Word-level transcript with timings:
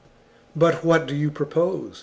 "'But 0.55 0.83
what 0.83 1.05
do 1.05 1.15
you 1.15 1.29
propose? 1.29 1.99